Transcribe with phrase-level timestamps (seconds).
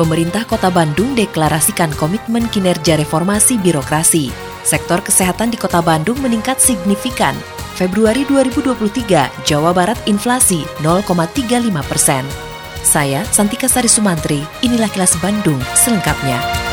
[0.00, 4.32] pemerintah Kota Bandung deklarasikan komitmen kinerja reformasi birokrasi.
[4.62, 7.34] Sektor kesehatan di Kota Bandung meningkat signifikan.
[7.76, 12.22] Februari 2023, Jawa Barat inflasi 0,35 persen.
[12.82, 16.71] Saya, Santika Sari Sumantri, inilah kilas Bandung selengkapnya.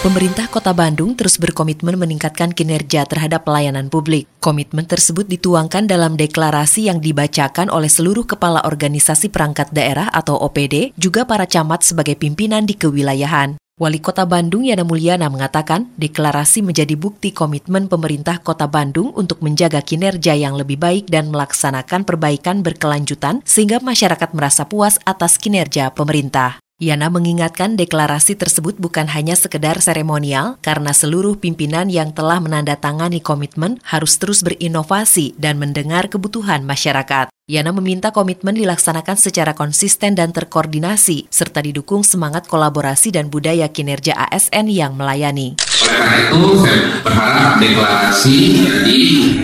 [0.00, 4.24] Pemerintah Kota Bandung terus berkomitmen meningkatkan kinerja terhadap pelayanan publik.
[4.40, 10.96] Komitmen tersebut dituangkan dalam deklarasi yang dibacakan oleh seluruh kepala organisasi perangkat daerah atau OPD,
[10.96, 13.60] juga para camat sebagai pimpinan di kewilayahan.
[13.76, 19.84] Wali Kota Bandung Yana Mulyana mengatakan, deklarasi menjadi bukti komitmen pemerintah Kota Bandung untuk menjaga
[19.84, 26.56] kinerja yang lebih baik dan melaksanakan perbaikan berkelanjutan sehingga masyarakat merasa puas atas kinerja pemerintah.
[26.80, 33.76] Yana mengingatkan deklarasi tersebut bukan hanya sekedar seremonial karena seluruh pimpinan yang telah menandatangani komitmen
[33.84, 37.28] harus terus berinovasi dan mendengar kebutuhan masyarakat.
[37.44, 44.16] Yana meminta komitmen dilaksanakan secara konsisten dan terkoordinasi, serta didukung semangat kolaborasi dan budaya kinerja
[44.16, 45.60] ASN yang melayani.
[45.60, 49.00] Oleh karena itu, saya berharap deklarasi jadi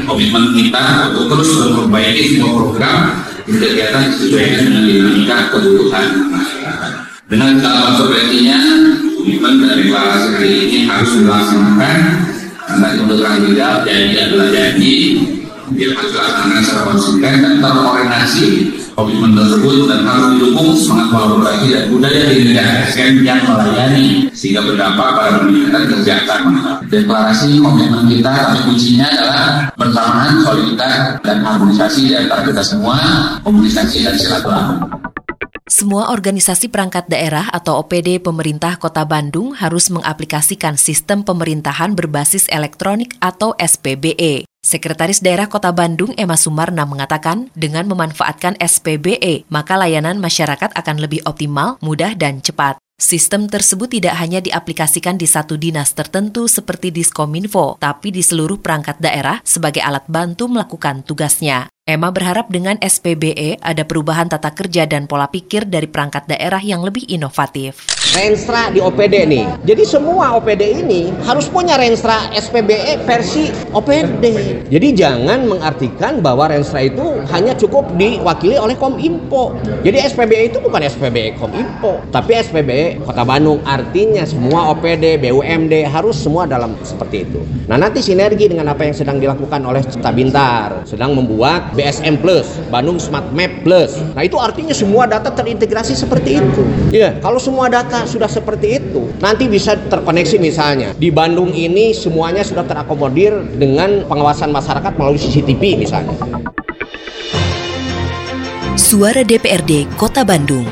[0.09, 2.97] komitmen kita untuk terus memperbaiki semua program
[3.45, 7.06] kegiatan sesuai dengan dinamika kebutuhan masyarakat.
[7.27, 8.59] Dengan segala konsekuensinya,
[9.19, 11.99] komitmen dan deklarasi hari ini harus dilaksanakan
[12.55, 14.95] karena itu tidak janji adalah janji
[15.75, 18.51] dia harus dilaksanakan secara konsisten dan terkoordinasi.
[18.95, 24.31] Komitmen tersebut dan harus didukung semangat kolaborasi dan budaya di negara ASN yang melayani.
[24.31, 26.55] Sehingga berdampak pada peningkatan kesejahteraan
[26.87, 30.95] deklarasi komitmen kita tapi kuncinya adalah bersamaan soliditas
[31.27, 32.97] dan harmonisasi di antara kita semua
[33.43, 35.07] komunikasi dan silaturahmi
[35.67, 43.19] semua organisasi perangkat daerah atau OPD pemerintah Kota Bandung harus mengaplikasikan sistem pemerintahan berbasis elektronik
[43.19, 44.47] atau SPBE.
[44.63, 51.23] Sekretaris Daerah Kota Bandung Emma Sumarna mengatakan, dengan memanfaatkan SPBE, maka layanan masyarakat akan lebih
[51.23, 52.79] optimal, mudah, dan cepat.
[52.97, 58.99] Sistem tersebut tidak hanya diaplikasikan di satu dinas tertentu seperti Diskominfo, tapi di seluruh perangkat
[58.99, 61.69] daerah sebagai alat bantu melakukan tugasnya.
[61.87, 66.83] Emma berharap dengan SPBE ada perubahan tata kerja dan pola pikir dari perangkat daerah yang
[66.83, 67.79] lebih inovatif.
[68.11, 69.47] Renstra di OPD nih.
[69.63, 74.25] Jadi semua OPD ini harus punya Renstra SPBE versi OPD.
[74.67, 79.55] Jadi jangan mengartikan bahwa Renstra itu hanya cukup diwakili oleh Kominfo.
[79.87, 83.63] Jadi SPBE itu bukan SPBE Kominfo, tapi SPBE Kota Bandung.
[83.63, 87.39] Artinya semua OPD, BUMD harus semua dalam seperti itu.
[87.71, 92.49] Nah nanti sinergi dengan apa yang sedang dilakukan oleh Cita Bintar, sedang membuat BSM Plus,
[92.73, 94.01] Bandung Smart Map Plus.
[94.17, 96.63] Nah itu artinya semua data terintegrasi seperti itu.
[96.91, 102.41] Iya, kalau semua data sudah seperti itu, nanti bisa terkoneksi misalnya di Bandung ini semuanya
[102.41, 106.17] sudah terakomodir dengan pengawasan masyarakat melalui CCTV misalnya.
[108.77, 110.65] Suara DPRD Kota Bandung.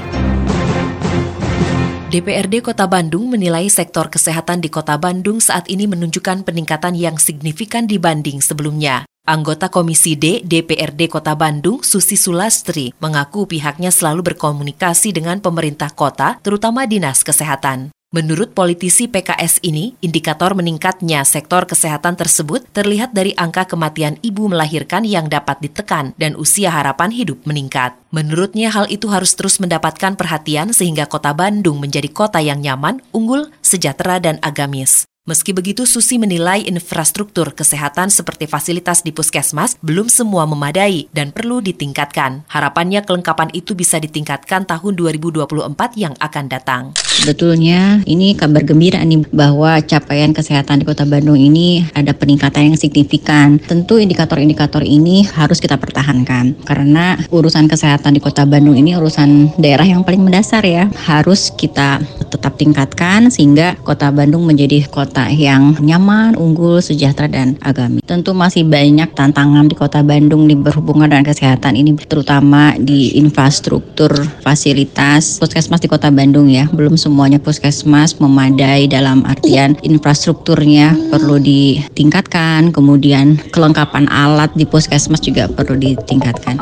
[2.15, 7.91] DPRD Kota Bandung menilai sektor kesehatan di Kota Bandung saat ini menunjukkan peningkatan yang signifikan
[7.91, 9.03] dibanding sebelumnya.
[9.25, 16.37] Anggota Komisi D DPRD Kota Bandung, Susi Sulastri, mengaku pihaknya selalu berkomunikasi dengan pemerintah kota,
[16.45, 17.89] terutama Dinas Kesehatan.
[18.13, 25.09] Menurut politisi PKS ini, indikator meningkatnya sektor kesehatan tersebut terlihat dari angka kematian ibu melahirkan
[25.09, 27.97] yang dapat ditekan dan usia harapan hidup meningkat.
[28.13, 33.49] Menurutnya hal itu harus terus mendapatkan perhatian sehingga kota Bandung menjadi kota yang nyaman, unggul,
[33.65, 35.09] sejahtera, dan agamis.
[35.25, 41.65] Meski begitu, Susi menilai infrastruktur kesehatan seperti fasilitas di puskesmas belum semua memadai dan perlu
[41.65, 42.45] ditingkatkan.
[42.45, 45.49] Harapannya kelengkapan itu bisa ditingkatkan tahun 2024
[45.97, 46.93] yang akan datang.
[47.25, 52.77] Betulnya ini kabar gembira nih bahwa capaian kesehatan di Kota Bandung ini ada peningkatan yang
[52.77, 53.57] signifikan.
[53.57, 59.89] Tentu indikator-indikator ini harus kita pertahankan karena urusan kesehatan di Kota Bandung ini urusan daerah
[59.89, 60.85] yang paling mendasar ya.
[61.09, 67.55] Harus kita tetap tingkatkan sehingga Kota Bandung menjadi kota kota yang nyaman, unggul, sejahtera, dan
[67.63, 68.03] agamis.
[68.03, 74.11] Tentu masih banyak tantangan di kota Bandung di berhubungan dengan kesehatan ini, terutama di infrastruktur
[74.43, 76.67] fasilitas puskesmas di kota Bandung ya.
[76.67, 85.47] Belum semuanya puskesmas memadai dalam artian infrastrukturnya perlu ditingkatkan, kemudian kelengkapan alat di puskesmas juga
[85.47, 86.59] perlu ditingkatkan.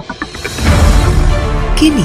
[1.81, 2.05] Kini,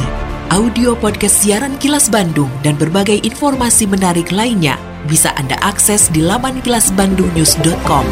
[0.55, 6.59] audio podcast siaran Kilas Bandung dan berbagai informasi menarik lainnya bisa Anda akses di laman
[6.61, 8.05] kilasbandungnews.com.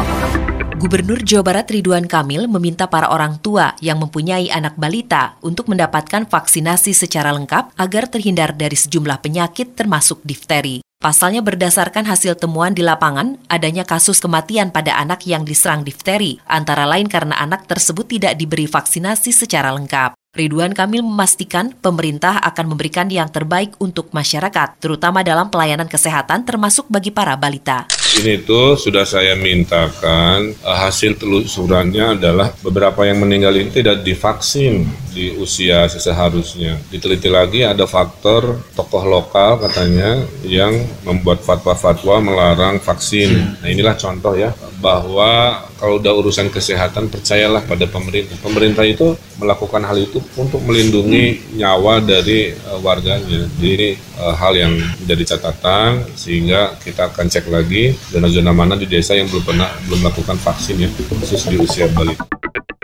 [0.76, 6.28] Gubernur Jawa Barat Ridwan Kamil meminta para orang tua yang mempunyai anak balita untuk mendapatkan
[6.28, 10.84] vaksinasi secara lengkap agar terhindar dari sejumlah penyakit termasuk difteri.
[10.96, 16.88] Pasalnya berdasarkan hasil temuan di lapangan, adanya kasus kematian pada anak yang diserang difteri, antara
[16.88, 20.16] lain karena anak tersebut tidak diberi vaksinasi secara lengkap.
[20.36, 26.84] Ridwan Kamil memastikan pemerintah akan memberikan yang terbaik untuk masyarakat, terutama dalam pelayanan kesehatan termasuk
[26.92, 27.88] bagi para balita.
[28.20, 34.84] Ini itu sudah saya mintakan eh, hasil telusurannya adalah beberapa yang meninggal ini tidak divaksin
[35.16, 36.76] di usia seharusnya.
[36.92, 40.76] Diteliti lagi ada faktor tokoh lokal katanya yang
[41.08, 43.56] membuat fatwa-fatwa melarang vaksin.
[43.64, 48.36] Nah inilah contoh ya bahwa kalau udah urusan kesehatan percayalah pada pemerintah.
[48.40, 53.44] Pemerintah itu melakukan hal itu untuk melindungi nyawa dari uh, warganya.
[53.56, 54.72] Jadi ini uh, hal yang
[55.04, 60.00] menjadi catatan sehingga kita akan cek lagi zona-zona mana di desa yang belum pernah belum
[60.04, 62.24] melakukan vaksin ya khusus di usia balita.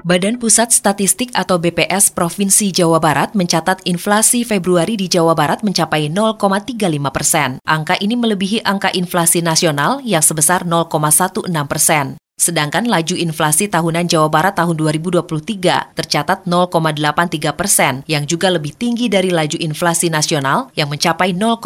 [0.02, 6.10] Badan Pusat Statistik atau BPS Provinsi Jawa Barat mencatat inflasi Februari di Jawa Barat mencapai
[6.10, 6.74] 0,35
[7.14, 7.62] persen.
[7.62, 12.18] Angka ini melebihi angka inflasi nasional yang sebesar 0,16 persen.
[12.42, 19.06] Sedangkan laju inflasi tahunan Jawa Barat tahun 2023 tercatat 0,83 persen, yang juga lebih tinggi
[19.06, 21.62] dari laju inflasi nasional yang mencapai 0,50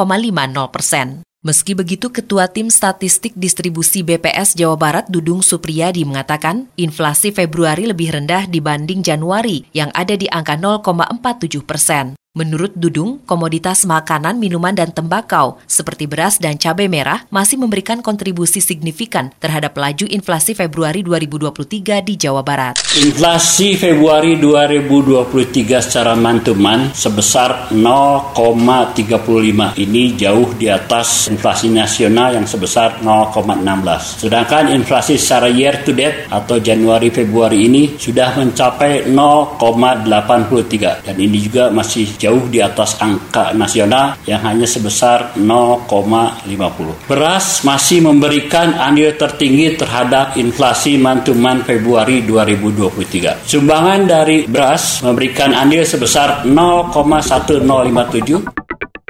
[0.69, 1.25] persen.
[1.40, 8.12] Meski begitu, Ketua Tim Statistik Distribusi BPS Jawa Barat Dudung Supriyadi mengatakan inflasi Februari lebih
[8.12, 12.19] rendah dibanding Januari yang ada di angka 0,47 persen.
[12.37, 18.61] Menurut Dudung, komoditas makanan, minuman, dan tembakau seperti beras dan cabai merah masih memberikan kontribusi
[18.61, 22.77] signifikan terhadap laju inflasi Februari 2023 di Jawa Barat.
[23.00, 29.81] Inflasi Februari 2023 secara mantuman sebesar 0,35.
[29.81, 34.29] Ini jauh di atas inflasi nasional yang sebesar 0,16.
[34.29, 41.41] Sedangkan inflasi secara year to date atau Januari Februari ini sudah mencapai 0,83 dan ini
[41.41, 47.06] juga masih jauh di atas angka nasional yang hanya sebesar 0,50.
[47.06, 53.46] Beras masih memberikan andil tertinggi terhadap inflasi mantuman Februari 2023.
[53.46, 58.66] Sumbangan dari beras memberikan andil sebesar 0,1057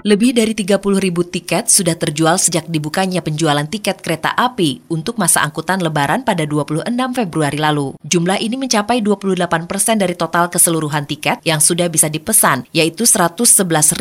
[0.06, 5.42] lebih dari 30 ribu tiket sudah terjual sejak dibukanya penjualan tiket kereta api untuk masa
[5.42, 7.98] angkutan lebaran pada 26 Februari lalu.
[8.06, 13.98] Jumlah ini mencapai 28 persen dari total keseluruhan tiket yang sudah bisa dipesan, yaitu 111.211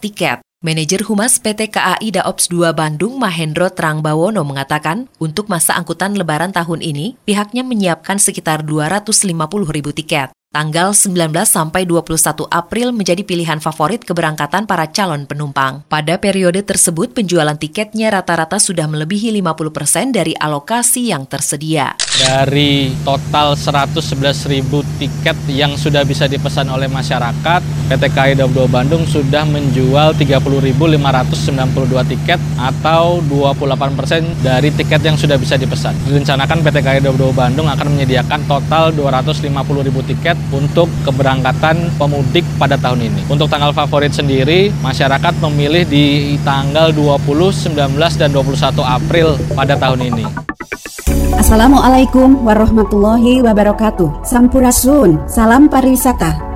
[0.00, 0.40] tiket.
[0.64, 6.80] Manajer Humas PT KAI Daops 2 Bandung Mahendro Trangbawono mengatakan, untuk masa angkutan lebaran tahun
[6.80, 9.36] ini, pihaknya menyiapkan sekitar 250
[9.68, 10.32] ribu tiket.
[10.56, 15.84] Tanggal 19 sampai 21 April menjadi pilihan favorit keberangkatan para calon penumpang.
[15.84, 21.92] Pada periode tersebut, penjualan tiketnya rata-rata sudah melebihi 50% dari alokasi yang tersedia.
[22.16, 27.60] Dari total 111 ribu tiket yang sudah bisa dipesan oleh masyarakat,
[27.92, 30.96] PT KAI Daup 2 Bandung sudah menjual 30.592
[32.16, 35.92] tiket atau 28% dari tiket yang sudah bisa dipesan.
[36.08, 39.52] Direncanakan PT KAI Daup 2 Bandung akan menyediakan total 250.000
[40.16, 43.22] tiket untuk keberangkatan pemudik pada tahun ini.
[43.30, 50.00] Untuk tanggal favorit sendiri, masyarakat memilih di tanggal 20, 19, dan 21 April pada tahun
[50.14, 50.26] ini.
[51.36, 54.24] Assalamualaikum warahmatullahi wabarakatuh.
[54.24, 56.55] Sampurasun, salam pariwisata.